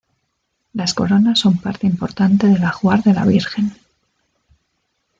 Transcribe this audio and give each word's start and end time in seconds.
Las 0.73 0.95
coronas 0.95 1.37
son 1.37 1.57
parte 1.59 1.85
importante 1.85 2.47
del 2.47 2.63
ajuar 2.63 3.03
de 3.03 3.13
la 3.13 3.23
Virgen. 3.23 3.77